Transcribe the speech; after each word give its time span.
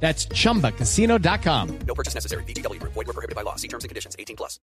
That's 0.00 0.28
chumbacasino.com. 0.28 1.78
No 1.86 1.94
purchase 1.94 2.14
necessary. 2.14 2.44
BGW. 2.44 2.80
Void 2.82 3.06
were 3.06 3.12
prohibited 3.12 3.34
by 3.34 3.42
law. 3.42 3.56
See 3.56 3.68
terms 3.68 3.84
and 3.84 3.88
conditions. 3.88 4.14
18 4.18 4.36
plus. 4.36 4.60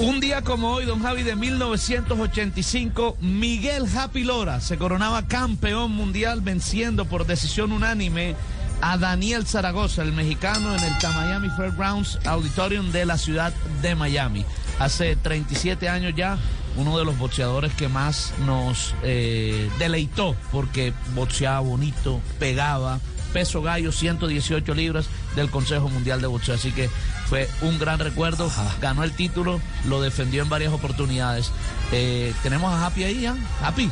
Un 0.00 0.20
día 0.20 0.42
como 0.42 0.72
hoy, 0.74 0.86
don 0.86 1.00
Javi, 1.00 1.22
de 1.22 1.36
1985, 1.36 3.16
Miguel 3.20 3.86
Happy 3.94 4.24
Lora 4.24 4.60
se 4.60 4.78
coronaba 4.78 5.26
campeón 5.26 5.92
mundial 5.92 6.40
venciendo 6.40 7.04
por 7.04 7.26
decisión 7.26 7.72
unánime 7.72 8.34
a 8.80 8.96
Daniel 8.96 9.46
Zaragoza, 9.46 10.02
el 10.02 10.12
mexicano, 10.12 10.74
en 10.74 10.82
el 10.82 10.92
Miami 11.14 11.48
Fairgrounds 11.50 12.18
Auditorium 12.24 12.92
de 12.92 13.04
la 13.04 13.18
ciudad 13.18 13.52
de 13.82 13.94
Miami. 13.94 14.44
Hace 14.78 15.16
37 15.16 15.88
años 15.88 16.14
ya, 16.16 16.38
uno 16.76 16.98
de 16.98 17.04
los 17.04 17.18
boxeadores 17.18 17.74
que 17.74 17.88
más 17.88 18.32
nos 18.46 18.94
eh, 19.02 19.70
deleitó 19.78 20.34
porque 20.50 20.94
boxeaba 21.14 21.60
bonito, 21.60 22.20
pegaba, 22.38 23.00
peso 23.32 23.62
gallo, 23.62 23.92
118 23.92 24.74
libras 24.74 25.08
del 25.36 25.50
Consejo 25.50 25.88
Mundial 25.88 26.20
de 26.20 26.26
Boxeo. 26.26 26.54
Así 26.54 26.72
que 26.72 26.88
fue 27.26 27.48
un 27.62 27.78
gran 27.78 27.98
recuerdo. 27.98 28.50
Ganó 28.80 29.04
el 29.04 29.12
título, 29.12 29.60
lo 29.86 30.00
defendió 30.00 30.42
en 30.42 30.48
varias 30.48 30.72
oportunidades. 30.72 31.52
Eh, 31.92 32.32
tenemos 32.42 32.72
a 32.72 32.86
Happy 32.86 33.04
ahí, 33.04 33.26
¿ah? 33.26 33.36
Happy. 33.62 33.90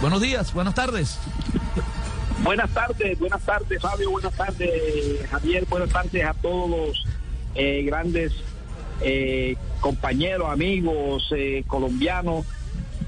Buenos 0.00 0.20
días, 0.20 0.52
buenas 0.52 0.74
tardes. 0.74 1.18
Buenas 2.42 2.70
tardes, 2.70 3.18
buenas 3.18 3.42
tardes 3.42 3.82
Fabio, 3.82 4.10
buenas 4.12 4.32
tardes 4.32 4.70
Javier, 5.28 5.66
buenas 5.68 5.90
tardes 5.90 6.24
a 6.24 6.34
todos 6.34 6.70
los 6.70 7.04
eh, 7.56 7.82
grandes 7.84 8.32
eh, 9.00 9.56
compañeros, 9.80 10.48
amigos 10.48 11.28
eh, 11.36 11.64
colombianos 11.66 12.46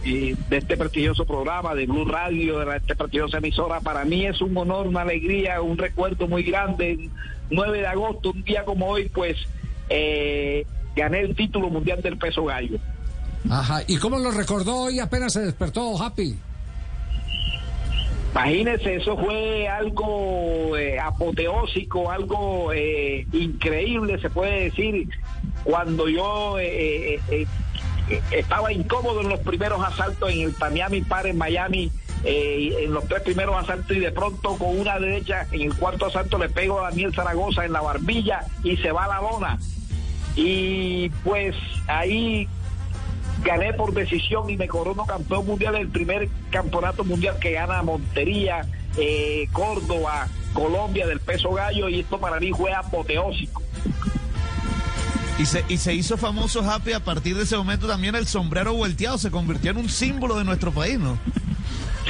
eh, 0.04 0.34
de 0.48 0.56
este 0.56 0.76
prestigioso 0.76 1.24
programa 1.24 1.74
de 1.74 1.86
Blue 1.86 2.04
Radio, 2.04 2.60
de 2.60 2.76
esta 2.76 2.94
prestigiosa 2.94 3.38
emisora. 3.38 3.80
Para 3.80 4.04
mí 4.04 4.26
es 4.26 4.40
un 4.40 4.56
honor, 4.56 4.86
una 4.86 5.02
alegría, 5.02 5.60
un 5.60 5.78
recuerdo 5.78 6.26
muy 6.28 6.42
grande. 6.42 7.08
9 7.50 7.78
de 7.78 7.86
agosto, 7.86 8.30
un 8.30 8.42
día 8.42 8.64
como 8.64 8.86
hoy, 8.86 9.08
pues 9.08 9.36
eh, 9.88 10.64
gané 10.94 11.20
el 11.20 11.34
título 11.34 11.68
mundial 11.68 12.00
del 12.02 12.16
peso 12.16 12.44
gallo. 12.44 12.78
Ajá, 13.48 13.82
¿y 13.86 13.96
cómo 13.96 14.18
lo 14.18 14.30
recordó 14.30 14.82
hoy 14.82 15.00
apenas 15.00 15.32
se 15.32 15.40
despertó 15.40 16.00
Happy? 16.00 16.36
Imagínense, 18.32 18.94
eso 18.96 19.16
fue 19.16 19.66
algo 19.66 20.76
eh, 20.76 21.00
apoteósico, 21.00 22.12
algo 22.12 22.72
eh, 22.72 23.26
increíble, 23.32 24.20
se 24.20 24.30
puede 24.30 24.64
decir, 24.64 25.08
cuando 25.64 26.08
yo 26.08 26.56
eh, 26.58 26.66
eh, 26.66 27.14
eh, 27.14 27.20
eh, 27.30 27.46
estaba 28.30 28.72
incómodo 28.72 29.20
en 29.20 29.28
los 29.28 29.40
primeros 29.40 29.82
asaltos 29.84 30.30
en 30.30 30.40
el 30.40 30.54
Tamiami 30.54 31.02
Par 31.02 31.26
en 31.26 31.38
Miami, 31.38 31.90
eh, 32.24 32.74
en 32.82 32.92
los 32.92 33.06
tres 33.08 33.22
primeros 33.22 33.56
asaltos 33.56 33.96
y 33.96 34.00
de 34.00 34.12
pronto 34.12 34.56
con 34.56 34.78
una 34.78 34.98
derecha 34.98 35.46
en 35.52 35.62
el 35.62 35.74
cuarto 35.74 36.06
asalto 36.06 36.38
le 36.38 36.48
pego 36.48 36.80
a 36.80 36.90
Daniel 36.90 37.14
Zaragoza 37.14 37.64
en 37.64 37.72
la 37.72 37.80
barbilla 37.80 38.44
y 38.62 38.76
se 38.76 38.92
va 38.92 39.04
a 39.04 39.08
la 39.08 39.20
lona. 39.20 39.58
Y 40.36 41.08
pues 41.24 41.56
ahí 41.86 42.48
gané 43.42 43.72
por 43.72 43.92
decisión 43.92 44.50
y 44.50 44.56
me 44.56 44.68
corono 44.68 45.06
campeón 45.06 45.46
mundial, 45.46 45.76
el 45.76 45.88
primer 45.88 46.28
campeonato 46.50 47.04
mundial 47.04 47.38
que 47.40 47.52
gana 47.52 47.82
Montería, 47.82 48.66
eh, 48.96 49.48
Córdoba, 49.52 50.28
Colombia 50.52 51.06
del 51.06 51.20
peso 51.20 51.52
gallo 51.52 51.88
y 51.88 52.00
esto 52.00 52.18
para 52.18 52.38
mí 52.38 52.50
fue 52.52 52.72
apoteósico. 52.72 53.62
Y 55.40 55.46
se, 55.46 55.64
y 55.70 55.78
se 55.78 55.94
hizo 55.94 56.18
famoso 56.18 56.60
Happy 56.60 56.92
a 56.92 57.00
partir 57.00 57.34
de 57.34 57.44
ese 57.44 57.56
momento 57.56 57.86
también 57.86 58.14
el 58.14 58.26
sombrero 58.26 58.74
volteado 58.74 59.16
se 59.16 59.30
convirtió 59.30 59.70
en 59.70 59.78
un 59.78 59.88
símbolo 59.88 60.36
de 60.36 60.44
nuestro 60.44 60.70
país, 60.70 60.98
¿no? 60.98 61.16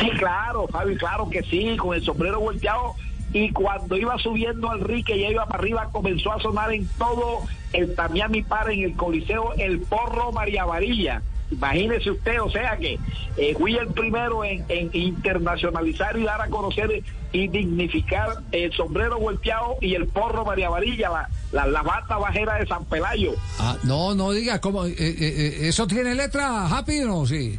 Sí, 0.00 0.10
claro, 0.18 0.66
Fabi, 0.66 0.96
claro 0.96 1.30
que 1.30 1.40
sí, 1.44 1.76
con 1.76 1.94
el 1.94 2.02
sombrero 2.02 2.40
volteado. 2.40 2.96
Y 3.32 3.52
cuando 3.52 3.96
iba 3.96 4.18
subiendo 4.18 4.68
al 4.68 4.80
ring, 4.80 5.04
que 5.04 5.20
ya 5.20 5.28
iba 5.28 5.46
para 5.46 5.60
arriba, 5.60 5.88
comenzó 5.92 6.32
a 6.32 6.40
sonar 6.40 6.72
en 6.72 6.88
todo 6.98 7.42
el 7.72 7.94
Tamiami 7.94 8.42
Par, 8.42 8.68
en 8.68 8.82
el 8.82 8.96
Coliseo, 8.96 9.52
el 9.58 9.78
porro 9.78 10.32
María 10.32 10.64
Varilla. 10.64 11.22
Imagínese 11.50 12.10
usted, 12.12 12.40
o 12.42 12.50
sea 12.50 12.76
que 12.76 12.98
eh, 13.36 13.54
fui 13.58 13.74
el 13.76 13.88
primero 13.88 14.44
en, 14.44 14.64
en 14.68 14.88
internacionalizar 14.92 16.16
y 16.18 16.22
dar 16.24 16.40
a 16.40 16.48
conocer 16.48 17.02
y 17.32 17.48
dignificar 17.48 18.38
el 18.52 18.72
sombrero 18.72 19.18
volteado 19.18 19.76
y 19.80 19.94
el 19.94 20.06
porro 20.06 20.44
María 20.44 20.68
Varilla, 20.70 21.10
la, 21.10 21.28
la, 21.52 21.66
la 21.66 21.82
bata 21.82 22.16
bajera 22.18 22.54
de 22.56 22.66
San 22.66 22.84
Pelayo. 22.84 23.32
Ah, 23.58 23.76
no, 23.82 24.14
no 24.14 24.30
diga, 24.32 24.60
¿cómo? 24.60 24.84
Eh, 24.86 24.94
eh, 24.98 25.16
eh, 25.18 25.58
¿Eso 25.68 25.86
tiene 25.86 26.14
letra 26.14 26.66
Happy 26.66 27.00
o 27.02 27.06
no? 27.06 27.26
Sí. 27.26 27.58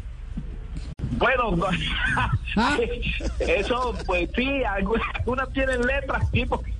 Bueno, 1.17 1.55
no, 1.55 1.65
¿Ah? 2.55 2.77
eso, 3.39 3.93
pues 4.05 4.29
sí, 4.35 4.63
algunas, 4.63 5.05
algunas 5.15 5.51
tienen 5.53 5.81
letras, 5.81 6.23
porque- 6.47 6.70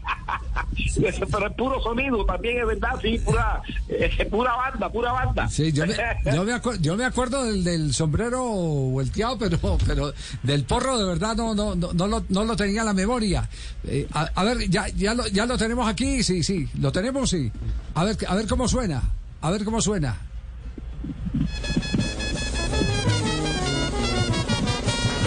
pero 1.31 1.47
es 1.47 1.53
puro 1.56 1.81
sonido, 1.81 2.25
también 2.25 2.59
es 2.59 2.68
verdad, 2.68 3.00
sí, 3.02 3.18
pura, 3.19 3.62
eh, 3.90 4.28
pura 4.30 4.56
banda, 4.56 4.90
pura 4.90 5.12
banda. 5.12 5.47
Sí, 5.50 5.72
yo 5.72 5.86
me, 5.86 5.94
yo 6.25 6.44
acu- 6.46 6.78
yo 6.80 6.96
me 6.96 7.06
acuerdo 7.06 7.44
del, 7.46 7.94
sombrero 7.94 8.44
volteado, 8.44 9.38
pero, 9.38 9.78
pero 9.86 10.14
del 10.44 10.64
porro 10.66 10.97
de 10.97 11.06
verdad 11.06 11.36
no, 11.36 11.53
no, 11.56 11.75
no, 11.75 11.94
no, 11.94 12.08
lo, 12.08 12.24
no 12.30 12.44
lo 12.44 12.56
tenía 12.56 12.81
en 12.81 12.86
la 12.88 12.94
memoria. 12.94 13.47
Eh, 13.86 14.08
a, 14.14 14.30
a 14.36 14.44
ver, 14.44 14.69
ya, 14.69 14.88
ya, 14.90 15.14
lo, 15.14 15.28
ya 15.28 15.46
lo 15.46 15.58
tenemos 15.58 15.88
aquí, 15.88 16.24
sí, 16.24 16.44
sí, 16.44 16.68
lo 16.80 16.92
tenemos, 16.92 17.30
sí. 17.30 17.52
A 17.96 18.03
ver, 18.03 18.18
a 18.28 18.36
ver 18.36 18.48
cómo 18.48 18.68
suena, 18.68 19.02
a 19.42 19.50
ver 19.52 19.63
cómo 19.66 19.81
suena. 19.81 20.18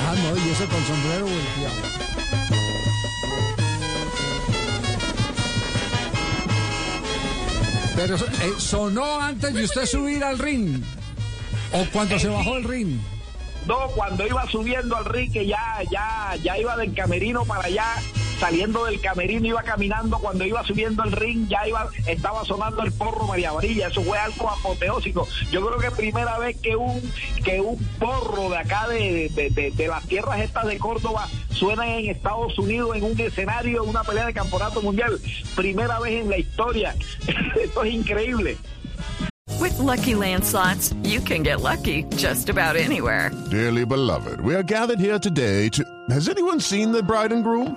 Ah, 0.06 0.15
no, 0.16 0.36
y 0.36 0.50
eso 0.50 0.65
con 0.69 0.82
sombrero 0.84 1.25
volteado. 1.26 2.44
Pero 7.97 8.16
eh, 8.16 8.53
sonó 8.59 9.21
antes 9.21 9.55
de 9.55 9.65
usted 9.65 9.87
subir 9.87 10.25
al 10.25 10.38
ring. 10.38 10.82
O 11.72 11.84
cuando 11.93 12.19
se 12.19 12.28
bajó 12.28 12.56
el 12.56 12.65
ring. 12.65 12.99
No, 13.66 13.88
cuando 13.94 14.27
iba 14.27 14.49
subiendo 14.50 14.97
al 14.97 15.05
ring, 15.06 15.32
que 15.32 15.47
ya, 15.47 15.82
ya, 15.91 16.37
ya 16.43 16.59
iba 16.59 16.77
del 16.77 16.93
camerino 16.94 17.44
para 17.44 17.65
allá, 17.65 17.87
saliendo 18.39 18.84
del 18.84 19.00
camerino, 19.00 19.47
iba 19.47 19.62
caminando, 19.62 20.19
cuando 20.19 20.45
iba 20.45 20.62
subiendo 20.65 21.03
el 21.05 21.12
ring, 21.12 21.47
ya 21.49 21.67
iba, 21.69 21.89
estaba 22.06 22.45
sonando 22.45 22.83
el 22.83 22.93
porro 22.93 23.27
María 23.27 23.53
Varilla, 23.53 23.89
eso 23.89 24.03
fue 24.03 24.19
algo 24.19 24.50
apoteósico. 24.50 25.27
Yo 25.50 25.67
creo 25.67 25.78
que 25.78 25.91
primera 25.91 26.39
vez 26.39 26.56
que 26.61 26.77
un, 26.77 27.00
que 27.45 27.61
un 27.61 27.78
porro 27.99 28.50
de 28.50 28.59
acá 28.59 28.89
de, 28.89 29.31
de, 29.34 29.50
de- 29.50 29.71
de 29.71 29.89
las 29.89 30.05
tierras 30.06 30.41
estas 30.41 30.67
de 30.67 30.78
Córdoba 30.78 31.28
suena 31.50 31.87
en 31.97 32.11
Estados 32.11 32.59
Unidos 32.59 32.97
en 32.97 33.05
un 33.05 33.19
escenario, 33.21 33.83
en 33.84 33.89
una 33.91 34.03
pelea 34.05 34.27
de 34.27 34.34
campeonato 34.34 34.83
mundial. 34.83 35.19
Primera 35.55 35.99
vez 36.01 36.22
en 36.22 36.31
la 36.31 36.39
historia. 36.39 36.95
Esto 37.62 37.84
es 37.84 37.95
increíble. 37.95 38.56
With 39.61 39.78
Lucky 39.78 40.15
Land 40.15 40.45
slots, 40.45 40.95
you 41.05 41.21
can 41.21 41.43
get 41.43 41.61
lucky 41.61 42.05
just 42.16 42.49
about 42.51 42.77
anywhere. 42.77 43.31
Dearly 43.51 43.84
beloved, 43.87 44.41
we 44.41 44.55
are 44.55 44.62
gathered 44.65 44.99
here 44.99 45.19
today 45.19 45.69
to. 45.71 45.84
Has 46.11 46.28
anyone 46.28 46.61
seen 46.61 46.93
the 46.93 47.03
bride 47.03 47.33
and 47.33 47.45
groom? 47.45 47.77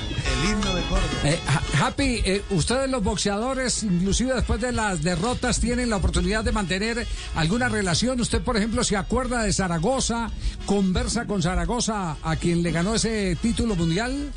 El 0.43 0.49
himno 0.49 0.73
de 0.75 0.81
Córdoba. 0.83 1.07
Eh, 1.23 1.39
Ha- 1.47 1.85
Happy, 1.87 2.21
eh, 2.25 2.43
ustedes 2.51 2.89
los 2.89 3.03
boxeadores, 3.03 3.83
inclusive 3.83 4.33
después 4.35 4.61
de 4.61 4.71
las 4.71 5.01
derrotas, 5.03 5.59
tienen 5.59 5.89
la 5.89 5.97
oportunidad 5.97 6.43
de 6.43 6.51
mantener 6.51 7.07
alguna 7.35 7.69
relación. 7.69 8.19
Usted, 8.21 8.41
por 8.41 8.55
ejemplo, 8.57 8.83
se 8.83 8.97
acuerda 8.97 9.43
de 9.43 9.51
Zaragoza, 9.53 10.29
conversa 10.67 11.25
con 11.25 11.41
Zaragoza, 11.41 12.17
a 12.23 12.35
quien 12.35 12.61
le 12.63 12.71
ganó 12.71 12.95
ese 12.95 13.35
título 13.41 13.75
mundial. 13.75 14.31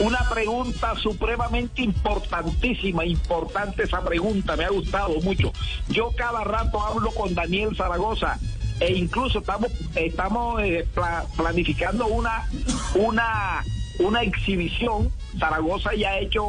una 0.00 0.28
pregunta 0.30 0.94
supremamente 0.96 1.82
importantísima, 1.82 3.04
importante 3.04 3.82
esa 3.82 4.00
pregunta, 4.02 4.56
me 4.56 4.64
ha 4.64 4.68
gustado 4.70 5.20
mucho. 5.22 5.52
Yo 5.88 6.12
cada 6.16 6.44
rato 6.44 6.80
hablo 6.84 7.10
con 7.10 7.34
Daniel 7.34 7.74
Zaragoza 7.76 8.38
e 8.80 8.94
incluso 8.94 9.40
estamos 9.40 9.70
estamos 9.96 10.62
eh, 10.62 10.86
pla- 10.94 11.26
planificando 11.36 12.06
una 12.06 12.48
una 12.94 13.64
una 13.98 14.22
exhibición. 14.22 15.10
Zaragoza 15.38 15.94
ya 15.94 16.10
ha 16.10 16.18
hecho 16.18 16.44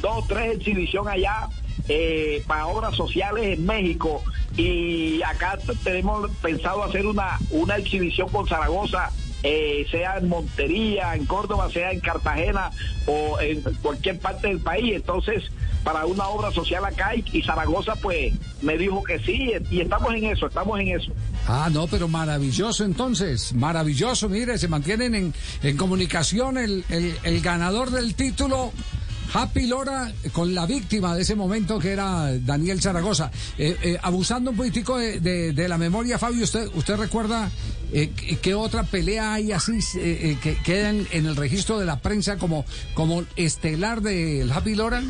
dos 0.00 0.26
tres 0.26 0.56
exhibiciones 0.56 1.14
allá 1.14 1.48
eh, 1.88 2.42
para 2.46 2.66
obras 2.66 2.94
sociales 2.94 3.58
en 3.58 3.66
México 3.66 4.22
y 4.56 5.22
acá 5.22 5.58
tenemos 5.82 6.30
pensado 6.42 6.82
hacer 6.82 7.06
una 7.06 7.38
una 7.50 7.76
exhibición 7.76 8.28
con 8.28 8.46
Zaragoza 8.46 9.10
eh, 9.42 9.86
sea 9.90 10.18
en 10.18 10.28
Montería, 10.28 11.14
en 11.14 11.26
Córdoba, 11.26 11.68
sea 11.70 11.90
en 11.92 12.00
Cartagena 12.00 12.70
o 13.06 13.40
en 13.40 13.60
cualquier 13.82 14.18
parte 14.18 14.48
del 14.48 14.60
país. 14.60 14.94
Entonces, 14.94 15.44
para 15.84 16.06
una 16.06 16.28
obra 16.28 16.52
social 16.52 16.84
acá 16.84 17.16
y, 17.16 17.24
y 17.32 17.42
Zaragoza, 17.42 17.96
pues 17.96 18.32
me 18.62 18.78
dijo 18.78 19.02
que 19.02 19.18
sí 19.18 19.50
y 19.70 19.80
estamos 19.80 20.14
en 20.14 20.24
eso, 20.26 20.46
estamos 20.46 20.78
en 20.78 20.88
eso. 20.88 21.10
Ah, 21.48 21.68
no, 21.72 21.88
pero 21.88 22.06
maravilloso 22.06 22.84
entonces, 22.84 23.52
maravilloso, 23.52 24.28
mire, 24.28 24.58
se 24.58 24.68
mantienen 24.68 25.14
en, 25.16 25.34
en 25.64 25.76
comunicación 25.76 26.56
el, 26.56 26.84
el- 26.88 27.16
el 27.24 27.40
ganador 27.40 27.90
del 27.90 28.14
título. 28.14 28.72
Happy 29.34 29.66
Lora 29.66 30.12
con 30.32 30.54
la 30.54 30.66
víctima 30.66 31.14
de 31.14 31.22
ese 31.22 31.34
momento 31.34 31.78
que 31.78 31.92
era 31.92 32.30
Daniel 32.38 32.80
Zaragoza. 32.82 33.30
Eh, 33.56 33.76
eh, 33.82 33.98
abusando 34.02 34.50
un 34.50 34.56
poquitico 34.56 34.98
de, 34.98 35.66
la 35.68 35.78
memoria, 35.78 36.18
Fabio, 36.18 36.44
¿usted, 36.44 36.68
usted 36.74 36.96
recuerda 36.96 37.50
eh, 37.92 38.10
qué- 38.42 38.54
otra 38.54 38.82
pelea 38.84 39.32
hay 39.34 39.52
así 39.52 39.78
eh, 39.96 40.36
que 40.42 40.56
quedan 40.56 41.06
en 41.12 41.26
el 41.26 41.36
registro 41.36 41.78
de 41.78 41.86
la 41.86 42.00
prensa 42.00 42.36
como, 42.36 42.64
como 42.94 43.24
estelar 43.36 44.02
del 44.02 44.52
Happy 44.52 44.74
Lora? 44.74 45.02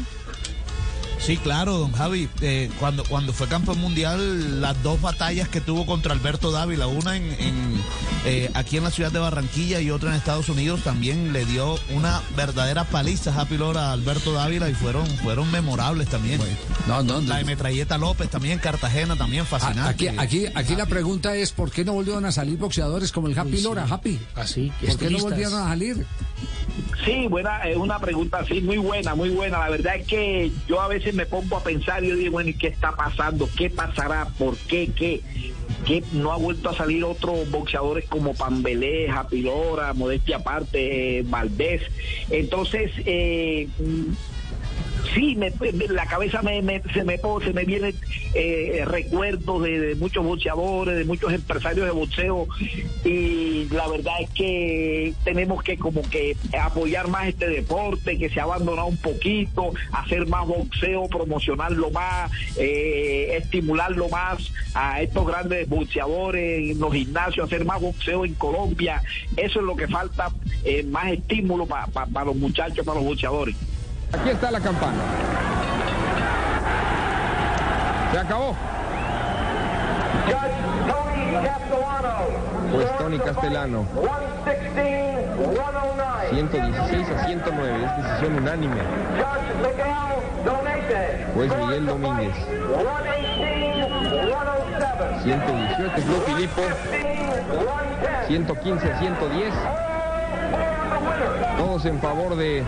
Sí, 1.24 1.36
claro, 1.36 1.78
don 1.78 1.92
Javi. 1.92 2.28
eh, 2.40 2.68
cuando, 2.80 3.04
cuando 3.04 3.32
fue 3.32 3.46
campeón 3.46 3.78
mundial, 3.80 4.60
las 4.60 4.82
dos 4.82 5.00
batallas 5.00 5.48
que 5.48 5.60
tuvo 5.60 5.86
contra 5.86 6.12
Alberto 6.12 6.50
Dávila, 6.50 6.88
una 6.88 7.16
en, 7.16 7.30
en, 7.38 7.80
eh, 8.24 8.50
aquí 8.54 8.76
en 8.78 8.82
la 8.82 8.90
ciudad 8.90 9.12
de 9.12 9.20
Barranquilla 9.20 9.80
y 9.80 9.90
otra 9.92 10.10
en 10.10 10.16
Estados 10.16 10.48
Unidos, 10.48 10.82
también 10.82 11.32
le 11.32 11.44
dio 11.44 11.76
una 11.94 12.20
verdadera 12.36 12.82
paliza 12.84 13.32
a 13.32 13.40
Happy 13.42 13.56
Lora 13.56 13.90
a 13.90 13.92
Alberto 13.92 14.32
Dávila 14.32 14.68
y 14.68 14.74
fueron, 14.74 15.06
fueron 15.18 15.48
memorables 15.52 16.08
también. 16.08 16.40
No, 16.88 17.04
no, 17.04 17.20
La 17.20 17.36
de 17.36 17.44
Metralleta 17.44 17.98
López 17.98 18.28
también 18.28 18.54
en 18.54 18.58
Cartagena, 18.58 19.14
también 19.14 19.44
A- 19.44 19.46
fascinante. 19.46 20.08
Aquí, 20.10 20.18
aquí, 20.18 20.46
aquí 20.52 20.74
la 20.74 20.86
pregunta 20.86 21.36
es 21.36 21.52
¿por 21.52 21.70
qué 21.70 21.84
no 21.84 21.92
volvieron 21.92 22.24
a 22.24 22.32
salir 22.32 22.58
boxeadores 22.58 23.12
como 23.12 23.28
el 23.28 23.38
Happy 23.38 23.60
Lora, 23.62 23.86
Happy? 23.88 24.18
Así, 24.34 24.72
¿Por 24.84 24.98
qué 24.98 25.08
no 25.10 25.18
volvieron 25.20 25.54
a 25.54 25.68
salir? 25.68 26.04
Sí, 27.04 27.26
buena, 27.26 27.58
es 27.68 27.76
una 27.76 27.98
pregunta 27.98 28.38
así, 28.38 28.60
muy 28.60 28.76
buena, 28.76 29.16
muy 29.16 29.30
buena. 29.30 29.58
La 29.58 29.70
verdad 29.70 29.96
es 29.96 30.06
que 30.06 30.52
yo 30.68 30.80
a 30.80 30.86
veces 30.86 31.14
me 31.14 31.26
pongo 31.26 31.56
a 31.56 31.62
pensar 31.62 32.04
y 32.04 32.08
yo 32.08 32.16
digo, 32.16 32.32
bueno, 32.32 32.50
¿y 32.50 32.54
qué 32.54 32.68
está 32.68 32.92
pasando? 32.92 33.48
¿Qué 33.56 33.70
pasará? 33.70 34.26
¿Por 34.38 34.56
qué? 34.56 34.90
¿Qué? 34.94 35.20
¿Qué 35.84 36.04
no 36.12 36.30
ha 36.30 36.36
vuelto 36.36 36.68
a 36.68 36.76
salir 36.76 37.02
otros 37.02 37.50
boxeadores 37.50 38.04
como 38.08 38.34
Pambelé, 38.34 39.10
Japilora, 39.10 39.92
Modestia 39.94 40.36
Aparte, 40.36 41.18
eh, 41.18 41.22
Valdés? 41.26 41.82
Entonces, 42.30 42.92
eh, 43.04 43.68
sí, 45.14 45.36
me, 45.36 45.52
la 45.88 46.06
cabeza 46.06 46.42
me, 46.42 46.62
me- 46.62 46.82
se 46.92 47.04
me 47.04 47.18
se 47.44 47.52
me 47.52 47.64
vienen 47.64 47.94
eh, 48.34 48.84
recuerdos 48.86 49.62
de, 49.62 49.94
muchos 49.96 50.24
boxeadores, 50.24 50.96
de 50.96 51.04
muchos 51.04 51.32
empresarios 51.32 51.86
de 51.86 51.92
boxeo 51.92 52.48
y 53.04 53.68
la 53.70 53.88
verdad 53.88 54.14
es 54.20 54.30
que 54.30 55.14
tenemos 55.24 55.62
que 55.62 55.76
como 55.76 56.02
que 56.02 56.36
apoyar 56.60 57.08
más 57.08 57.28
este 57.28 57.48
deporte 57.48 58.18
que 58.18 58.28
se 58.30 58.40
ha 58.40 58.44
abandonado 58.44 58.88
un 58.88 58.96
poquito, 58.96 59.72
hacer 59.92 60.26
más 60.26 60.46
boxeo, 60.46 61.08
promocionarlo 61.08 61.90
más, 61.90 62.30
eh, 62.56 63.36
estimularlo 63.42 64.08
más 64.08 64.52
a 64.74 65.00
estos 65.02 65.26
grandes 65.26 65.68
boxeadores 65.68 66.70
en 66.72 66.78
los 66.80 66.92
gimnasios, 66.92 67.46
hacer 67.46 67.64
más 67.64 67.80
boxeo 67.80 68.24
en 68.24 68.34
Colombia, 68.34 69.02
eso 69.36 69.60
es 69.60 69.64
lo 69.64 69.76
que 69.76 69.88
falta, 69.88 70.28
eh, 70.64 70.82
más 70.84 71.12
estímulo 71.12 71.66
para 71.66 72.24
los 72.24 72.36
muchachos, 72.36 72.84
para 72.84 72.98
los 72.98 73.06
boxeadores. 73.08 73.54
Aquí 74.12 74.30
está 74.30 74.50
la 74.50 74.60
campana. 74.60 74.98
Se 78.12 78.18
acabó. 78.18 78.54
Pues 82.72 82.98
Tony 82.98 83.18
Castellano. 83.18 83.86
116 86.30 87.08
a 87.10 87.24
109. 87.26 87.84
Es 87.84 87.96
decisión 87.96 88.36
unánime. 88.36 88.76
Pues 91.34 91.56
Miguel 91.56 91.86
Domínguez. 91.86 92.34
118 95.22 96.06
Blue 96.06 96.22
Filipo. 96.26 96.62
115 98.28 98.92
a 98.92 98.98
110. 98.98 99.54
Todos 101.58 101.84
en 101.86 101.98
favor 102.00 102.36
de 102.36 102.64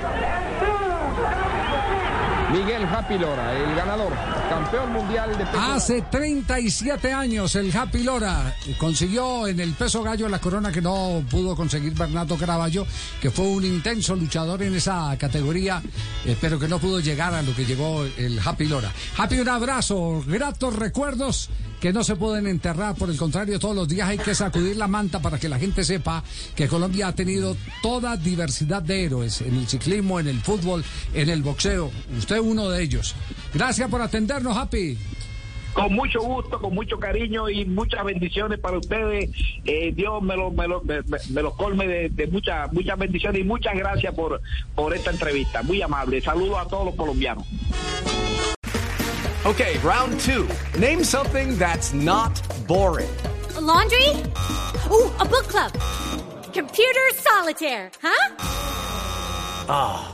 Woo! 1.87 2.34
Miguel 2.52 2.85
Happy 2.85 3.19
Lora, 3.19 3.52
el 3.56 3.75
ganador, 3.75 4.12
campeón 4.49 4.93
mundial 4.93 5.37
de 5.37 5.44
peso 5.46 5.61
Hace 5.61 6.02
37 6.02 7.12
años 7.12 7.55
el 7.56 7.75
Happy 7.76 8.02
Lora 8.02 8.55
consiguió 8.79 9.46
en 9.49 9.61
el 9.61 9.73
peso 9.73 10.02
gallo 10.02 10.29
la 10.29 10.38
corona 10.38 10.70
que 10.70 10.81
no 10.81 11.23
pudo 11.31 11.56
conseguir 11.56 11.94
Bernardo 11.94 12.37
Caraballo, 12.37 12.87
que 13.20 13.31
fue 13.31 13.46
un 13.46 13.64
intenso 13.64 14.14
luchador 14.14 14.62
en 14.62 14.75
esa 14.75 15.17
categoría, 15.19 15.82
eh, 16.25 16.37
pero 16.41 16.58
que 16.58 16.69
no 16.69 16.79
pudo 16.79 17.00
llegar 17.00 17.35
a 17.35 17.43
lo 17.43 17.55
que 17.55 17.64
llegó 17.64 18.05
el 18.05 18.38
Happy 18.44 18.67
Lora. 18.67 18.93
Happy, 19.17 19.40
un 19.40 19.49
abrazo, 19.49 20.23
gratos 20.26 20.76
recuerdos 20.76 21.50
que 21.85 21.93
no 21.93 22.02
se 22.02 22.17
pueden 22.17 22.47
enterrar, 22.47 22.94
por 22.94 23.11
el 23.11 23.17
contrario, 23.19 23.58
todos 23.58 23.76
los 23.76 23.87
días 23.87 24.08
hay 24.08 24.17
que 24.17 24.35
sacudir 24.35 24.75
la 24.75 24.88
manta 24.88 25.20
para 25.20 25.38
que 25.38 25.50
la 25.50 25.58
gente 25.58 25.85
sepa 25.85 26.25
que 26.56 26.67
Colombia 26.67 27.08
ha 27.08 27.14
tenido 27.14 27.58
toda 27.82 28.17
diversidad 28.17 28.81
de 28.81 29.05
héroes 29.05 29.43
en 29.43 29.55
el 29.56 29.69
ciclismo, 29.69 30.19
en 30.19 30.29
el 30.29 30.40
fútbol, 30.40 30.82
en 31.12 31.29
el 31.29 31.43
boxeo. 31.43 31.90
Usted 32.17 32.34
uno 32.41 32.69
de 32.71 32.83
ellos. 32.83 33.15
Gracias 33.53 33.89
por 33.91 34.01
atendernos, 34.03 34.57
Happy. 34.57 34.99
Con 35.73 35.93
mucho 35.93 36.21
gusto, 36.21 36.61
con 36.61 36.73
mucho 36.73 36.99
cariño 37.01 37.49
y 37.49 37.65
muchas 37.65 38.05
bendiciones 38.05 38.61
para 38.61 38.79
ustedes. 38.79 39.31
Eh, 39.65 39.93
Dios 39.93 40.23
me 40.23 40.37
los 40.37 40.53
me 40.55 40.69
lo, 40.69 40.81
me, 40.83 41.01
me- 41.03 41.51
colme 41.57 41.89
de, 41.89 42.09
de 42.11 42.27
muchas 42.29 42.73
muchas 42.73 42.97
bendiciones 42.97 43.41
y 43.41 43.45
muchas 43.45 43.75
gracias 43.75 44.15
por, 44.15 44.41
por 44.77 44.95
esta 44.95 45.11
entrevista. 45.11 45.63
Muy 45.65 45.83
amable. 45.83 46.21
Saludos 46.21 46.59
a 46.59 46.69
todos 46.69 46.87
los 46.87 46.95
colombianos. 46.95 47.45
Okay, 49.45 49.77
round 49.83 50.19
two. 50.21 50.47
Name 50.79 51.03
something 51.05 51.59
that's 51.59 51.93
not 51.93 52.41
boring. 52.67 53.09
laundry? 53.61 54.09
Ooh, 54.91 55.11
a 55.21 55.25
book 55.25 55.47
club. 55.49 55.73
Computer 56.55 57.11
solitaire, 57.21 57.91
huh? 58.00 58.35
Ah, 59.69 60.13